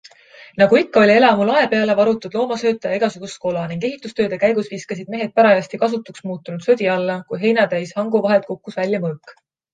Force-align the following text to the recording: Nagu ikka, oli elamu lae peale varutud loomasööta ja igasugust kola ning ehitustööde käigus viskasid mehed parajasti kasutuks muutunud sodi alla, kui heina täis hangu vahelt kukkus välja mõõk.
Nagu 0.59 0.77
ikka, 0.77 1.01
oli 1.01 1.13
elamu 1.17 1.43
lae 1.49 1.67
peale 1.73 1.95
varutud 1.99 2.37
loomasööta 2.37 2.93
ja 2.93 2.97
igasugust 3.01 3.37
kola 3.43 3.67
ning 3.73 3.85
ehitustööde 3.91 4.41
käigus 4.45 4.73
viskasid 4.73 5.13
mehed 5.17 5.37
parajasti 5.41 5.83
kasutuks 5.85 6.27
muutunud 6.31 6.67
sodi 6.71 6.91
alla, 6.97 7.21
kui 7.31 7.43
heina 7.47 7.69
täis 7.77 7.95
hangu 8.01 8.25
vahelt 8.27 8.51
kukkus 8.51 8.83
välja 8.83 9.05
mõõk. 9.07 9.37